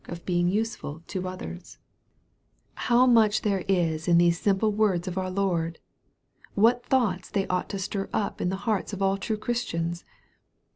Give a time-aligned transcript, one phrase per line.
[0.05, 0.45] 24.) MARK,
[1.05, 1.15] CHAP.
[1.21, 1.21] V.
[1.23, 1.59] 97
[2.73, 5.77] How much there is in these simple words of our Lord!
[6.55, 10.03] What thoughts they ought to stir up in the hearts of all true Christians